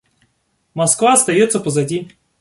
[0.73, 2.09] Москва остается позади.